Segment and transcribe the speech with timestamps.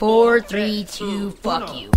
[0.00, 1.90] Four, three, two, fuck you.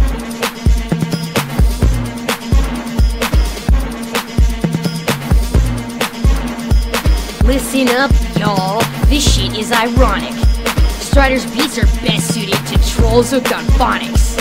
[7.46, 8.82] Listen up, y'all.
[9.06, 10.34] This shit is ironic.
[11.00, 14.33] Strider's beats are best suited to trolls hooked on phonics.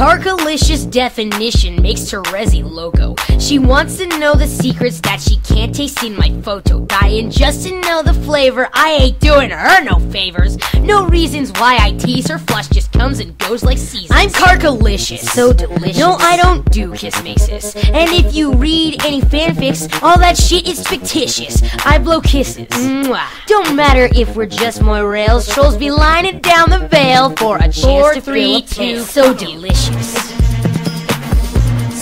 [0.00, 3.14] Karkalicious definition makes Terezi loco.
[3.38, 6.86] She wants to know the secrets that she can't taste in my photo.
[6.86, 8.70] Dying just to know the flavor.
[8.72, 10.56] I ain't doing her no favors.
[10.80, 14.10] No reasons why I tease her flush just comes and goes like seasons.
[14.10, 15.18] I'm Karkalicious.
[15.18, 15.98] So delicious.
[15.98, 17.76] No, I don't do kiss kismesis.
[17.92, 21.62] And if you read any fanfics, all that shit is fictitious.
[21.84, 22.68] I blow kisses.
[22.68, 23.26] Mwah.
[23.46, 25.52] Don't matter if we're just moirails.
[25.52, 28.96] Trolls be lining down the veil for a chance Four, to three, fill a pail.
[28.96, 29.89] two, So delicious.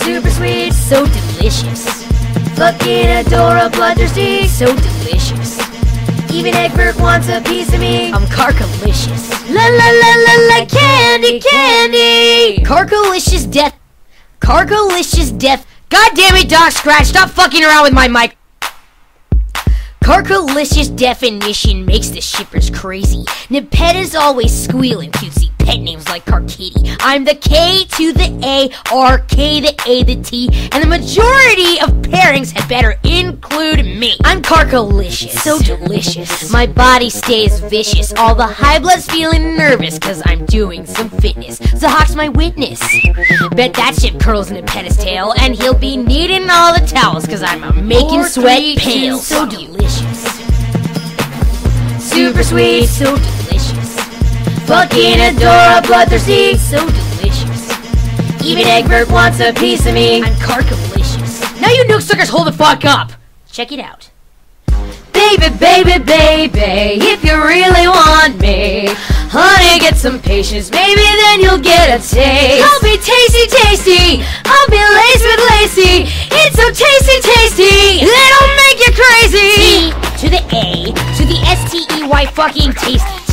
[0.03, 2.03] Super sweet, so delicious.
[2.55, 5.59] Fucking adora bloodthirsty, so delicious.
[6.31, 8.11] Even Egbert wants a piece of me.
[8.11, 9.29] I'm karkalicious.
[9.49, 12.63] La la la la la candy candy.
[12.63, 13.75] Karkalicious death.
[14.39, 15.65] Karkalicious death.
[15.89, 17.07] God damn it, Doc Scratch!
[17.07, 18.37] Stop fucking around with my mic.
[20.03, 23.25] Karkalicious definition makes the shippers crazy.
[23.49, 25.48] Nepeta's always squealing cutesy
[26.09, 26.97] like Karkitty.
[26.99, 31.79] I'm the K to the A, or K the A the T, and the majority
[31.81, 34.17] of pairings had better include me.
[34.23, 35.31] I'm Karkalicious.
[35.39, 36.51] So delicious.
[36.51, 38.13] My body stays vicious.
[38.13, 41.59] All the high blood's feeling nervous cause I'm doing some fitness.
[41.59, 42.79] Zahhak's my witness.
[43.51, 47.25] Bet that shit curls in a Nepeta's tail, and he'll be needing all the towels
[47.27, 49.17] cause I'm a making sweat pale.
[49.19, 50.39] So delicious.
[51.99, 53.38] Super sweet, so delicious.
[54.69, 57.73] Fucking Adora, bloodthirsty, so delicious.
[58.45, 60.21] Even Egbert wants a piece of me.
[60.21, 61.59] I'm karkalicious.
[61.59, 63.11] Now you nooksuckers hold the fuck up.
[63.51, 64.11] Check it out.
[65.11, 68.93] Baby, baby, baby, if you really want me,
[69.33, 72.61] honey, get some patience, maybe then you'll get a taste.
[72.61, 78.85] I'll be tasty, tasty, I'll be laced with lacy, it's so tasty, tasty, it'll make
[78.85, 79.49] you crazy.
[79.57, 83.28] T to the A, to the S-T-E-Y fucking tasty,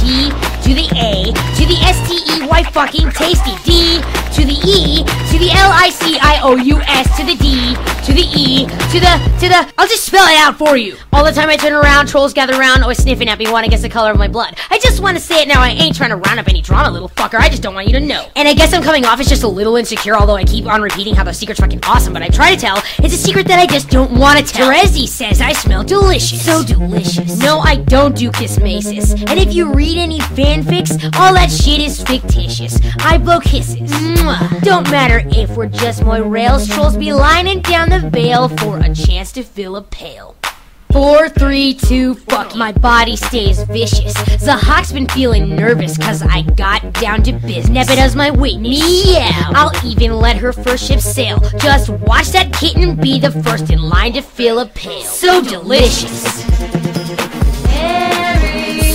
[2.77, 4.03] fucking tasty, D
[4.37, 7.73] to the E, to the L-I-C-I-O-U-S, to the D,
[8.07, 10.97] to the E, to the, to the, I'll just spell it out for you.
[11.13, 13.71] All the time I turn around, trolls gather around, always sniffing at me, want to
[13.71, 14.57] guess the color of my blood.
[14.71, 16.93] I just want to say it now, I ain't trying to round up any drama,
[16.93, 18.29] little fucker, I just don't want you to know.
[18.37, 20.83] And I guess I'm coming off as just a little insecure, although I keep on
[20.83, 23.59] repeating how the secret's fucking awesome, but I try to tell, it's a secret that
[23.59, 24.71] I just don't want to tell.
[24.71, 26.45] Terezi says I smell delicious.
[26.45, 27.41] So delicious.
[27.41, 29.29] No, I don't do kismesis.
[29.29, 32.79] And if you read any fanfics, all that shit is fictitious.
[33.01, 33.91] I blow kisses.
[33.91, 34.63] Mwah.
[34.63, 39.33] Don't matter if we're just moirails, trolls be lining down the veil for a chance
[39.33, 40.37] to fill a pail.
[40.93, 42.55] Four, three, two, fuck.
[42.55, 44.15] My body stays vicious.
[44.15, 47.69] Zahhak's been feeling nervous cause I got down to business.
[47.69, 48.81] Nebba does my witness.
[48.81, 49.53] Meow.
[49.55, 51.39] I'll even let her first ship sail.
[51.59, 55.03] Just watch that kitten be the first in line to fill a pail.
[55.03, 56.23] So delicious.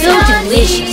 [0.02, 0.91] So delicious.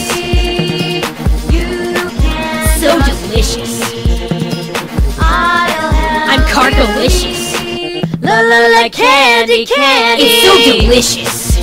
[8.90, 10.24] Candy candy.
[10.24, 11.54] It's so delicious.
[11.54, 11.62] So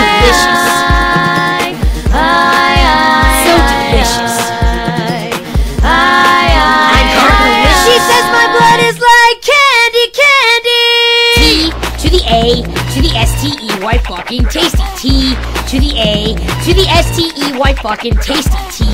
[0.00, 0.62] delicious.
[3.44, 4.34] So delicious.
[5.82, 7.84] I'm karkalicious.
[7.84, 10.88] She says my blood is like candy candy.
[11.36, 11.70] T
[12.02, 12.62] to the A
[12.94, 14.82] to the S T E Y fucking tasty.
[14.96, 15.34] T
[15.68, 16.34] to the A
[16.64, 18.56] to the S T E Y fucking tasty.
[18.70, 18.84] T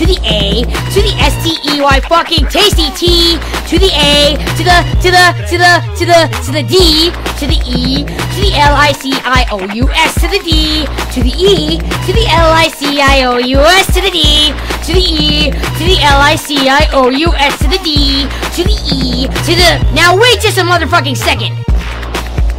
[0.00, 2.88] to the A to the S T E Y fucking tasty.
[2.96, 3.36] T
[3.68, 7.44] to the A to the to the to the to the to the D to
[7.46, 11.20] the E to the L I C I O U S to the D to
[11.22, 14.52] the E to the L I C I O U S to the D
[14.88, 18.24] to the E to the L I C I O U S to the D
[18.56, 21.69] to the E to the Now wait just a motherfucking second.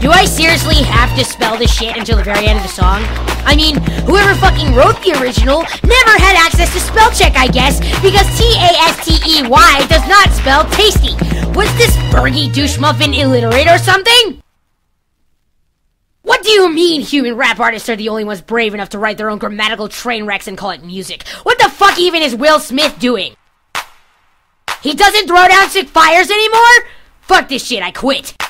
[0.02, 3.04] Do I seriously have to spell this shit until the very end of the song?
[3.46, 3.76] I mean,
[4.10, 9.86] whoever fucking wrote the original never had access to spell check, I guess, because T-A-S-T-E-Y
[9.88, 11.14] does not spell tasty.
[11.54, 14.42] Was this Fergie douche muffin illiterate or something?
[16.24, 19.20] What do you mean human rap artists are the only ones brave enough to write
[19.20, 21.28] their own grammatical train wrecks and call it music?
[21.44, 23.36] What the fuck even is Will Smith doing?
[24.82, 26.90] He doesn't throw down sick fires anymore?
[27.22, 28.41] Fuck this shit, I quit.